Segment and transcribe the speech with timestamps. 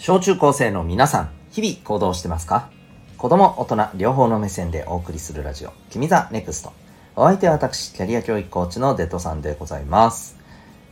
[0.00, 2.70] 小中高生の皆さん、日々行動してますか？
[3.18, 6.72] 子供、大人、両方の目線でお送りするラジオ、君 the NEXT。
[7.16, 10.36] お相手は私、キャリア教育コーチのデトさんでございます。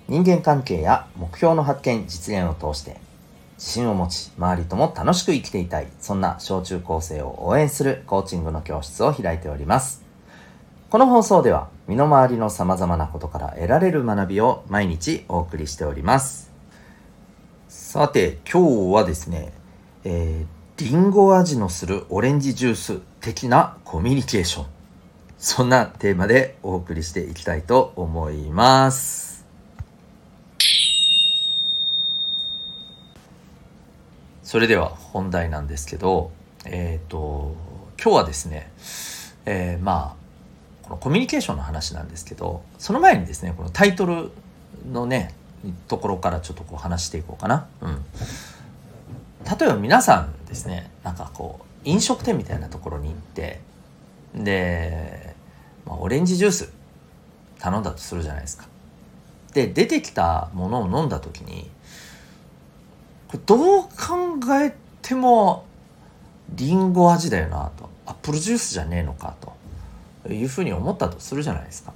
[0.09, 2.97] 人間関係や目標の発見、実現を通して、
[3.59, 10.03] 自信を持ち、周りとも楽しく生きていたい、そんな小中高生を応援するコーチングの教室を開いております。
[10.91, 16.46] この放送では、身の回りの様々なことから得られる学びを毎日お送りしております。
[17.97, 19.55] さて、今日はですね、
[20.05, 24.67] えー、リンゴ味のするオレンジジュース的なコミュニケーション。
[25.39, 29.47] そんなテーマでお送りしていきたいと思います。
[34.43, 36.33] それでは本題なんですけど、
[36.67, 37.57] えっ、と、
[37.99, 38.71] 今日はですね、
[39.47, 40.15] えーま
[40.83, 44.33] あ、このコミュニケーションの話なんですけど、その前にですね、このタイトル
[44.93, 45.35] のね、
[45.89, 47.67] ところからちょっとこう話していこうかな。
[47.81, 48.05] うん。
[49.45, 53.61] 例えば皆さんですね、なんかこう、飲食店みたいなところに行って、
[54.35, 55.35] で、
[55.87, 56.73] まあ、オレンジジュース
[57.59, 58.67] 頼んだとするじゃないですか。
[59.55, 61.71] で、出てきたものを飲んだ時に、
[63.29, 63.91] これどう考
[64.63, 65.65] えても
[66.51, 67.89] リンゴ味だよなと。
[68.05, 69.35] アップルジュースじゃねえのか
[70.27, 71.93] というふうに思ったとするじゃないですか。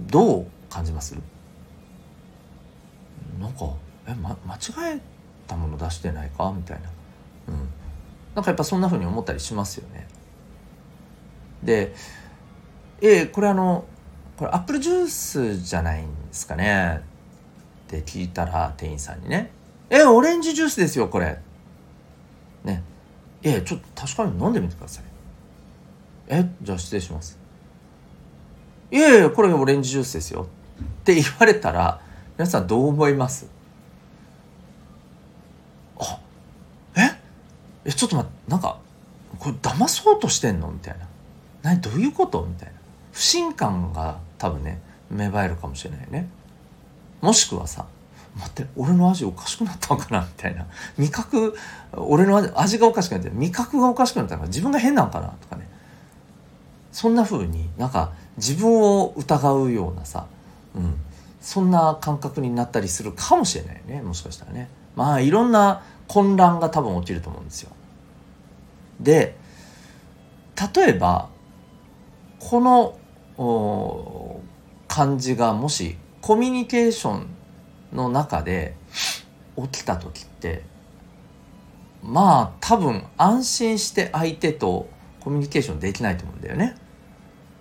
[0.00, 1.14] どう感じます？
[3.42, 3.66] なんか、
[4.06, 5.00] え、ま、間違え
[5.46, 6.52] たもの出してないか？
[6.56, 6.88] みたいな。
[7.48, 7.68] うん。
[8.34, 10.06] なんかやっぱそんな風に思ったりしますよね。
[11.62, 11.94] で、
[13.00, 13.84] えこれあの、
[14.36, 17.02] これアップルジュースじゃないんですかね？
[17.86, 19.50] って聞いたら店員さんにね、
[19.90, 21.38] え、オレンジジュースですよ、これ。
[22.64, 22.82] ね。
[23.42, 25.04] え、ちょっと確かに飲んでみてください。
[26.28, 27.38] え、じゃあ失礼します。
[28.90, 30.46] いやいや、これオレンジジュースですよ。
[30.82, 32.00] って言われたら、
[32.38, 33.46] 皆さんどう思います？
[35.98, 36.18] あ
[36.96, 37.18] え？
[37.84, 38.78] えちょっと待ってなんか
[39.38, 40.70] これ騙そうとしてんの？
[40.70, 41.06] みたいな。
[41.62, 41.80] 何？
[41.80, 42.42] どういうこと？
[42.44, 42.74] みたいな。
[43.12, 44.80] 不信感が多分ね
[45.10, 46.28] 芽生えるかもしれないね。
[47.20, 47.86] もしくはさ
[48.34, 50.22] 待って俺の味おかしくなったのかな？
[50.22, 50.66] みたいな。
[50.98, 51.54] 味覚
[51.92, 55.28] 俺の味味がおかしくなって味覚がおかしくなったのか自分が変なのかな？
[55.28, 55.68] とかね。
[56.92, 60.26] そんな風になんか自分を疑うようなさ、
[60.74, 60.94] うん、
[61.42, 64.00] そんな感覚になったりするかもしれないね。
[64.00, 64.68] もしかしたらね。
[64.94, 67.70] まあいろんな混乱が多分起きると思うんですよ。
[69.00, 69.36] で
[70.74, 71.28] 例えば
[72.38, 72.60] こ
[73.36, 74.40] の
[74.86, 77.26] 感じがもしコミュニケーション
[77.92, 78.76] の中で
[79.56, 80.62] 起きた時って
[82.02, 84.88] まあ多分安心して相手と
[85.18, 86.76] コミュニケーションできないと思うんだよね。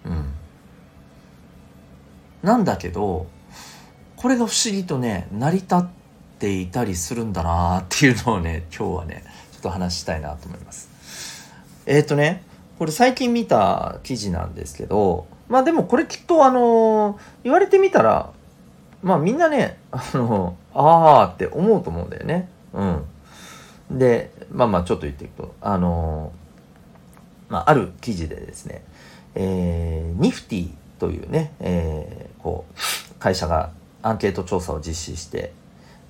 [0.06, 0.34] うん。
[2.44, 3.28] なんだけど
[4.22, 5.84] これが不思議とね成り立っ
[6.38, 10.90] ていたりするんだなっていうのをね 今日はねちょっと話したいなと思います。
[11.88, 12.44] えっ、ー、とね
[12.78, 18.30] これ最近見た記事なんですけどまあでもこれきっとあの言われてみたら
[19.02, 22.48] まあみんなねあのあーって思うと思うんだよね。
[22.74, 23.06] うん。
[23.90, 26.32] でまあまあちょっと言っていくとあの
[27.50, 28.84] まあある記事でですね
[29.34, 33.72] えー、ニフティというね、えー、こう会社が
[34.02, 35.54] アンケート調査を実施して、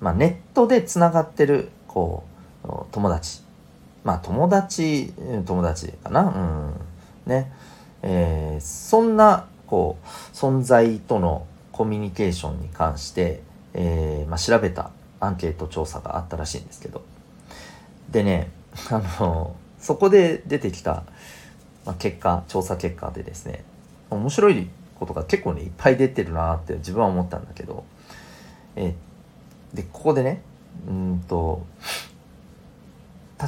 [0.00, 2.24] まあ、ネットでつながってるこ
[2.64, 3.40] う友達。
[4.04, 5.12] まあ友達
[5.46, 6.22] 友達かな？
[6.22, 7.30] うん。
[7.30, 7.52] ね。
[8.02, 13.42] えー、そんなこう存在とのコミュニケーションに関して、
[13.74, 17.02] えーまあ、調べたアンケート調査があったらしいんですけど。
[18.10, 18.50] でね
[18.90, 21.04] あのそこで出てきた、
[21.86, 23.64] まあ、結果調査結果でですね
[24.10, 24.68] 面白い
[25.02, 27.84] ことが結構ねいっぱい出てるなって自分は思ったんだけど、
[28.76, 28.94] え、
[29.74, 30.42] でここでね
[30.86, 31.66] うんと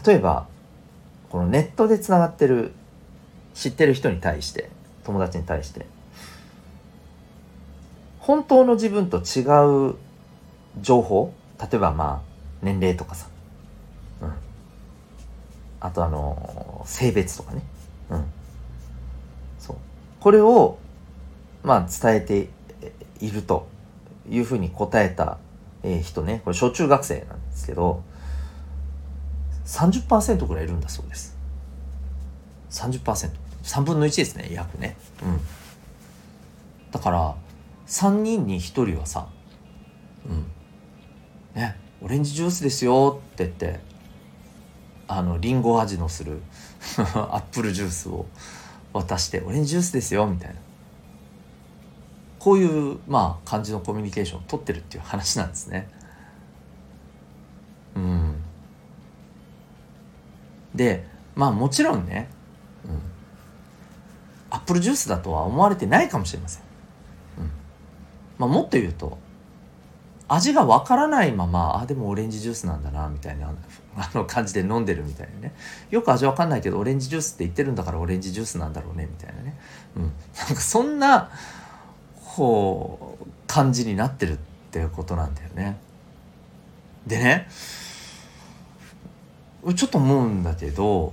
[0.04, 0.48] 例えば
[1.31, 2.72] このネットでつながってる
[3.54, 4.69] 知ってる人に対して
[5.04, 5.87] 友達に対して
[8.19, 9.43] 本当の自分と違
[9.90, 9.94] う
[10.81, 13.29] 情報例えばまあ年齢とかさ、
[14.23, 14.32] うん、
[15.79, 17.62] あとあの性別とかね、
[18.11, 18.25] うん、
[19.61, 19.76] そう。
[20.19, 20.79] これを
[21.64, 22.49] まあ伝えて
[23.20, 23.66] いると
[24.28, 25.38] いうふうに答えた、
[25.82, 28.02] えー、人ねこれ小中学生なんですけど
[29.66, 31.34] 30%ぐらいいるんだそうです
[32.75, 33.31] 30%。
[33.62, 34.96] 3分の1ですね、約ね。
[35.22, 35.40] うん。
[36.90, 37.34] だから、
[37.87, 39.28] 3人に1人はさ、
[40.26, 40.46] うん。
[41.55, 43.81] ね、オレンジジュースですよって言って、
[45.06, 46.43] あの、リンゴ味のする
[47.14, 48.26] アップルジュースを
[48.93, 50.56] 渡して、オレンジジュースですよみたいな。
[52.44, 55.88] こういう、まあ、感じのコミュニケーションを取ってるっていう話なんですね。
[57.96, 58.35] うん。
[60.75, 62.29] でまあもちろんね、
[62.85, 63.00] うん、
[64.50, 66.62] アップルジュースだとは思われてないかもしれません、
[67.38, 67.50] うん。
[68.37, 69.17] まあ、もっと言うと
[70.29, 73.55] 味がわからないままあでもオレンジジュースなんだなみたいな
[73.96, 75.55] あの感じで飲んでるみたいなね。
[75.91, 79.58] よく味わかんないけどオレンジジュースって言ってるんだからオレンジジュースなんだろうねみたいなね、
[79.96, 80.12] うん、なん
[80.49, 81.31] かそんな
[82.34, 84.36] こう感じになってるっ
[84.72, 85.78] ていうことなんだよね。
[87.06, 87.48] でね
[89.76, 91.12] ちょっと思うんだけど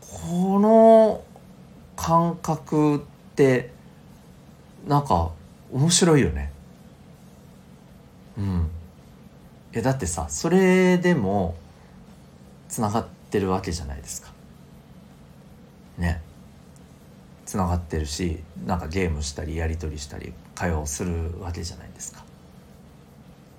[0.00, 1.22] この
[1.94, 3.00] 感覚っ
[3.34, 3.70] て
[4.88, 5.30] なんか
[5.72, 6.52] 面白いよね。
[8.38, 8.70] うん。
[9.72, 11.54] えだってさそれでも
[12.68, 14.32] つながってるわけじゃないですか。
[15.98, 16.22] ね。
[17.50, 22.24] つながってるしなんかゲームしたりやり取りしたり会話をするわけじゃないですか。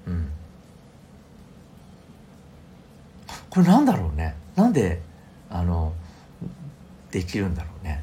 [0.07, 0.31] うん。
[3.49, 4.38] これなんだろうね。
[4.55, 5.01] なんで
[5.49, 5.91] あの
[7.11, 8.01] できるんだろうね。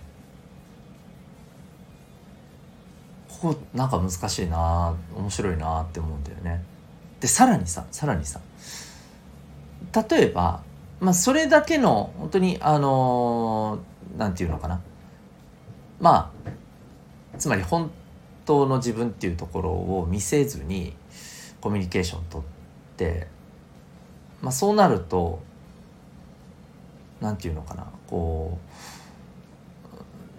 [3.40, 6.62] ここなんか難しいな面白いなって思うんだよね。
[7.18, 8.40] でさらにささらにさ。
[10.10, 10.62] 例えば
[11.00, 13.78] まあそれだけの本当にあの
[14.18, 14.82] なんていうのかな。
[16.00, 16.50] まあ
[17.38, 17.90] つまり本
[18.44, 20.94] 当の自分っていうところを見せずに
[21.60, 23.26] コミュニケーション取って
[24.40, 25.40] まあそうなると
[27.20, 28.58] なんていうのかなこ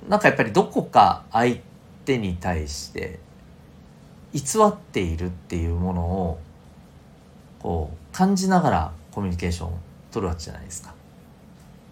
[0.08, 1.58] うなんかやっぱりどこか相
[2.06, 3.20] 手に対して
[4.34, 6.40] 偽っているっていうものを
[7.60, 9.78] こう感じながらコミュニケーションを
[10.12, 10.94] 取るわけじゃないですか。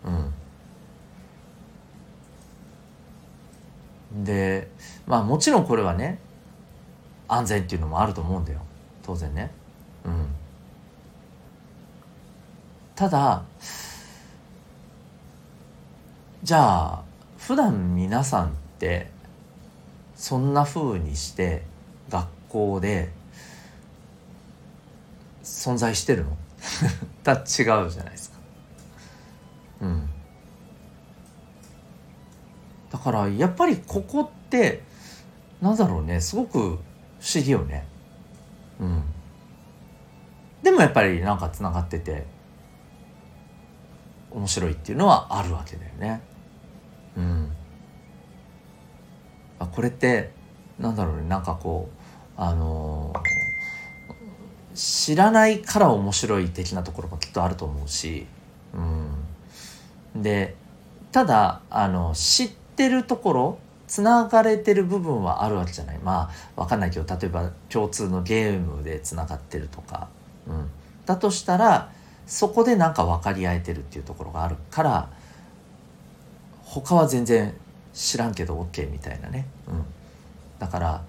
[0.05, 0.33] うん、
[4.23, 4.69] で
[5.05, 6.19] まあもちろんこれはね
[7.27, 8.59] 安全っていうのもあると思うんだよ
[9.03, 9.51] 当然ね。
[10.05, 10.27] うん、
[12.95, 13.43] ただ
[16.43, 17.03] じゃあ
[17.37, 19.09] 普段皆さんって
[20.15, 21.63] そんな風にして
[22.09, 23.09] 学校で
[25.43, 26.37] 存在してるの？
[27.23, 28.36] だ違うじゃないですか。
[32.97, 34.81] だからやっぱりここって
[35.61, 37.85] なんだろうねすごく不思議よね。
[38.79, 39.03] うん。
[40.63, 42.25] でもやっぱりなんかつながってて
[44.31, 46.21] 面白いっていうのはあるわけだよね。
[47.15, 47.51] うん。
[49.59, 50.31] あこれって
[50.79, 58.25] なんだろうねなんかこうあのー、知らないから面白い的なところもきっとあると思うし、
[60.15, 60.55] うん、で
[61.11, 65.99] ただあの知っててるところつながれてる部分はあるわけじゃない。
[65.99, 70.07] まあ分かんないけど例えば共通のゲームでつながってるとか、
[70.47, 70.69] うん、
[71.05, 71.91] だとしたら
[72.27, 75.09] そこでなんか分かり合えてるっていうところがあるから
[76.63, 77.53] 他は全然
[77.93, 79.85] 知らんけど OK みたいなね、うん、
[80.59, 81.03] だから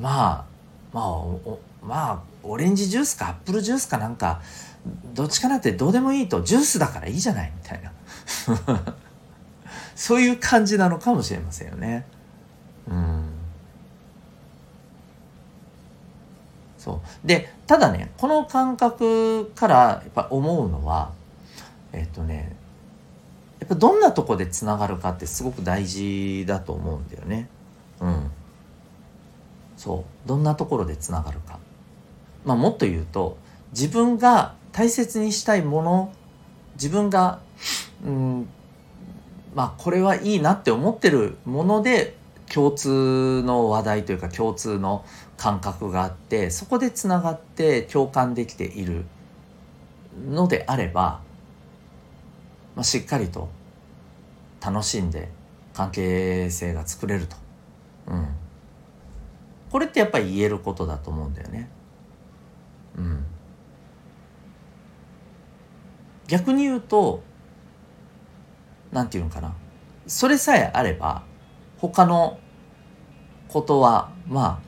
[0.00, 0.44] まあ
[0.92, 1.56] まあ
[1.86, 4.40] まあオレンジジュースかアップルジュースかなんか
[5.14, 7.92] どっちかなってどうでもいいとジュースだからいいじゃないみたいな。
[9.94, 12.06] そういう感じなのかもしれませんよね。
[12.88, 13.24] うん。
[16.78, 17.26] そう。
[17.26, 21.12] でただねこの感覚からやっぱ思うのは
[21.92, 22.56] えっとね
[23.60, 27.48] やっぱどんなとこでつながるかってすごく大事だと思うんだよね。
[28.00, 28.30] うん。
[29.76, 30.28] そう。
[30.28, 31.58] どんなところでつながるか。
[32.44, 33.38] まあ、もっと言うと
[33.72, 36.12] 自分が大切にしたいもの
[36.74, 37.40] 自分が
[38.04, 38.48] うん
[39.54, 42.16] まあこれはいいなって思ってるもので
[42.52, 45.04] 共通の話題というか共通の
[45.36, 49.04] 感覚があってそこでつながって共感できている
[50.28, 51.20] のであれば、
[52.76, 53.48] まあ、しっかりと
[54.64, 55.28] 楽しんで
[55.72, 57.36] 関係性が作れると、
[58.06, 58.28] うん、
[59.70, 61.68] これってやっぱり言えることだと思うんだよね。
[62.96, 63.24] うん、
[66.28, 67.22] 逆に言うと
[68.94, 69.52] 何て言うのかな。
[70.06, 71.24] それさえあれば
[71.78, 72.38] 他の
[73.48, 74.62] ことはま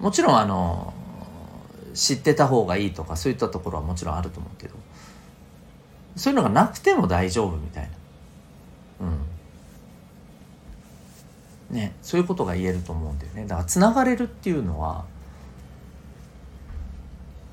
[0.00, 0.92] あもちろんあの
[1.94, 4.74] 知ってた方がいいとかそういったところはもちろんあると思うけど
[6.16, 7.90] そういうのがなくても大丈夫みたいな。
[9.06, 9.10] う
[11.72, 11.74] ん。
[11.74, 13.46] ねそういうことが言えると思うんだよね。
[13.46, 15.06] だからつながれるっていうのは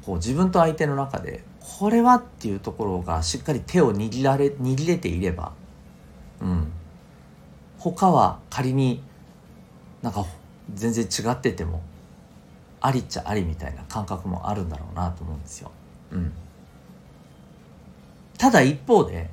[0.06, 1.44] こう自分と相手の中で
[1.80, 5.52] これはっていうところがしっかり手を握られ握れていれば
[6.42, 6.72] うん。
[7.78, 9.04] 他は仮に
[10.02, 10.26] なんか
[10.74, 11.82] 全然違ってても
[12.82, 15.72] ありっちゃありみたいな感覚もあるんだろうなと思うんですよ。
[16.12, 16.32] うん、
[18.38, 19.30] ただ一方で、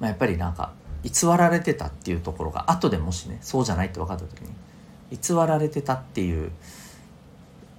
[0.00, 0.72] まあ、やっぱりなんか
[1.02, 4.50] 偽られてたっていうところが後でもしねそうじゃないって分かった時に
[5.10, 6.50] 偽られてたっていう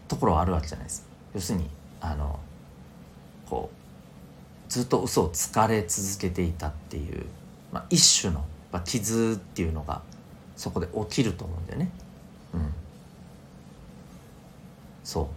[0.07, 1.05] ところはあるわけじゃないです。
[1.33, 1.69] 要するに
[2.01, 2.39] あの
[3.49, 7.25] こうずっと嘘をつかれ続けていたっていう、
[7.71, 10.01] まあ、一種の、まあ、傷っていうのが
[10.55, 11.91] そこで起きると思うんだよね。
[12.53, 12.73] うん、
[15.03, 15.27] そう。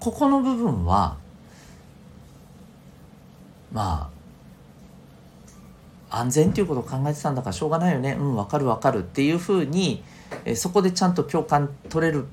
[0.00, 1.16] ここの部分は
[3.72, 4.10] ま
[6.10, 8.16] あ安全っていうことを考えてたんだからしょうがないよね。
[8.18, 10.02] うん分かる分かるっていうふうに
[10.44, 12.26] えそこでちゃんと共感取れる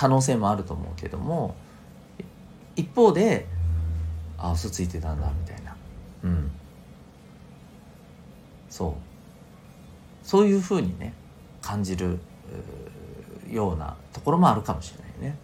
[0.00, 1.54] 可能性もあると思うけども
[2.74, 3.46] 一方で
[4.38, 5.76] あ嘘ついてたんだみたいな。
[6.24, 6.50] うん。
[8.70, 8.94] そう。
[10.26, 11.12] そういうふうにね
[11.60, 12.18] 感じる
[13.50, 15.38] ようなところもあるかもしれないね。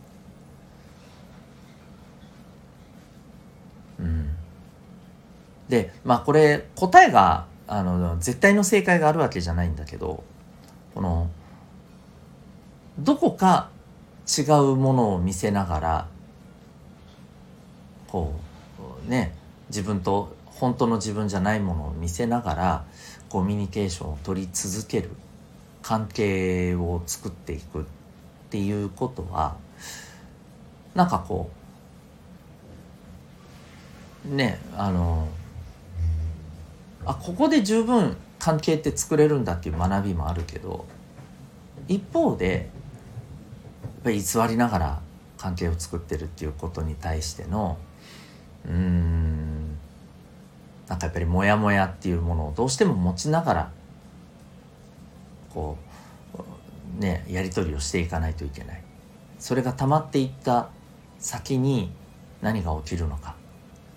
[3.98, 4.30] うん、
[5.68, 10.24] でまあこれ答えがあの絶対の正解があるわけじゃないんだけど
[10.94, 11.28] この
[12.98, 13.75] どこか
[14.26, 14.42] 違
[14.72, 16.08] うものを見せながら
[18.08, 18.34] こ
[19.06, 19.34] うね
[19.68, 22.84] 自分と本当の自分じゃないものを見せながら
[23.28, 25.10] コミュニケーションを取り続ける
[25.82, 27.84] 関係を作っていくっ
[28.50, 29.56] ていうことは
[30.94, 31.50] なんかこ
[34.28, 35.28] うねあの
[37.04, 40.86] あここで十分関係って作れるんだっていう学びもあるけど
[41.86, 42.68] 一方で
[44.06, 45.00] ぱり偽りながら
[45.36, 47.76] 関係を作ってるっていうことに対しての
[48.64, 49.76] うーん
[50.86, 53.72] なんかやっぱりモヤモヤっていうものをどうしても持ちながら
[55.52, 55.76] こ
[56.98, 58.82] うねやり取りをしていかないといけない。
[59.40, 60.70] それが溜まっていった
[61.18, 61.92] 先に
[62.40, 63.34] 何が起きるのか、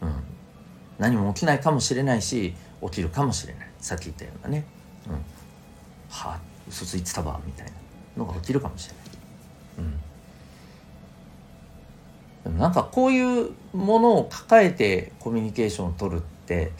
[0.01, 0.13] うん、
[0.97, 3.67] 何も起きないかもしれないし起きるかもしれない。
[3.79, 4.65] さっき言ったようなね、
[5.07, 7.71] うん、はあ嘘ついてたわみたいな
[8.17, 9.08] のが起きるかもしれない。
[12.45, 12.57] うん。
[12.57, 16.71] なんかこういうものを抱えてコミュニケーションを取るって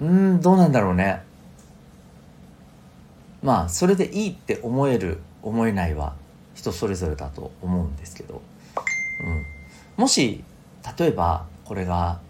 [0.00, 1.22] うんどうなんだろうね。
[3.42, 6.14] まあそれでいいって思える思えないは
[6.54, 8.42] 人それぞれだと思うんですけど、
[9.96, 10.44] うん、もし
[10.98, 12.20] 例えばこれが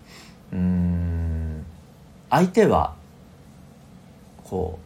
[0.52, 1.64] うん
[2.28, 2.94] 相手は
[4.44, 4.78] こ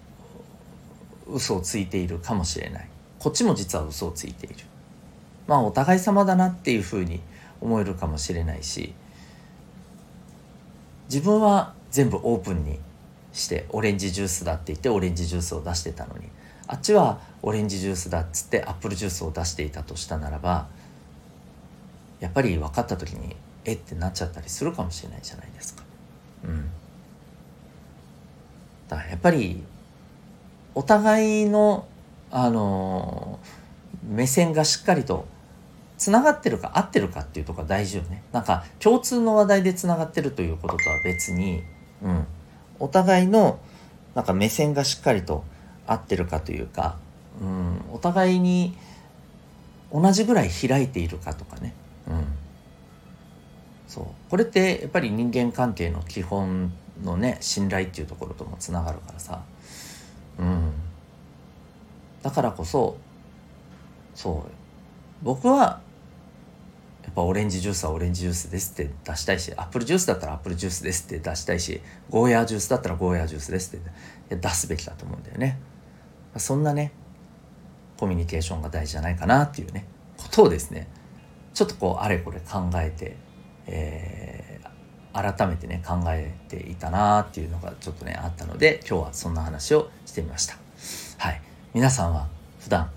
[1.26, 2.88] う嘘をついているかもしれない。
[3.25, 4.57] こっちも実は嘘をついている
[5.47, 7.23] まあお互い様だなっていうふうに
[7.62, 8.93] 思えるかもしれないし
[11.07, 12.78] 自分は全部オープンに
[13.33, 16.28] してオレンジジュースだって言ってオレンジジュースを出してたのに
[16.66, 20.69] あっちはオレンジジュースだっつってアップルジュースを出していたとしたならば
[22.21, 25.83] やっぱり分かった時にえってなっちゃったりするかもしれないじゃないですか。
[26.45, 26.69] うん、
[28.88, 29.62] だからやっぱり
[30.75, 31.87] お互いの
[32.37, 33.38] あの
[34.03, 35.25] 目線がしっかりと
[35.97, 38.25] つながってるか合ってるかっていうとこが大事よね。
[38.33, 41.62] なんか共通の話題でつながってるということとは別に、
[42.03, 42.26] うん、
[42.81, 43.61] お互いの
[44.17, 45.45] なんか目線がしっかりと
[45.87, 46.97] 合ってるかというか、
[47.41, 48.76] うん、お互いに
[49.93, 51.73] 同じぐらい開いているかとかね、
[52.09, 52.25] うん、
[53.87, 54.05] そう。
[54.29, 59.41] これってやっぱり人間関係の基本のね信頼っていうところともつながるからさ、
[60.41, 60.73] うん、
[62.25, 62.97] だからこそ
[64.14, 64.50] そう
[65.23, 65.81] 僕は
[67.02, 73.81] やっぱオレンジジュースはオレンジジュースですって出したいしアップルジュースだったらアップルジュースですって出したいしゴーヤージュースだったらゴーヤージュースですっ
[74.31, 75.61] て出すべきだと思うんだよね。
[76.38, 76.93] そんなね
[77.99, 80.88] コミュニケーションが大事じゃないかなっていうねことをですね
[81.52, 83.16] ちょっとこうあれこれ考えて、
[83.66, 90.57] えー、改めてね考えていたなっていうのがちょっとねあったので今日はそんな話をしてみました。
[91.19, 91.53] はい。
[91.75, 92.28] 皆さんは
[92.61, 92.88] 普段、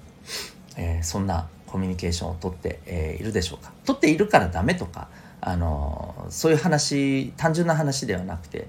[0.78, 3.72] えー、そんなコミュニケーションをとって、えー、いるでしょうか？
[3.86, 5.08] とっているからダメとか
[5.42, 8.68] あのそういう話単純な話ではなくて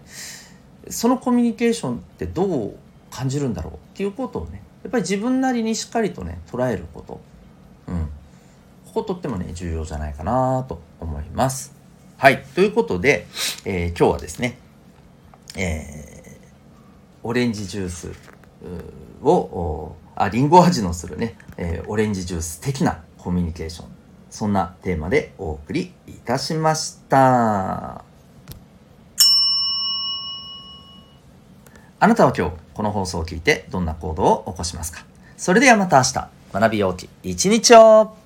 [0.89, 2.77] そのコミュニケーションってどう
[3.11, 7.21] 感じるんだろうっていうことをねやっぱり自分なりにしっかりとね捉えること、
[7.89, 8.07] うん、
[8.87, 11.75] こことってもね重要じゃないかなと思います。
[12.17, 12.43] はい。
[12.55, 13.27] ということで、
[13.67, 14.59] えー、今日はですね、
[15.55, 18.38] えー、オレンジジュース
[19.23, 23.89] をあリンゴ味のするね、えー、オレンジジュース的なコミュニケーション。
[24.31, 28.05] そんなテーマでお送りいたしました。
[32.01, 35.05] あなたは今日この放送を聞いてどんな行動を起こしますか？
[35.37, 36.29] それではまた明日。
[36.53, 38.18] 学びようき一日を。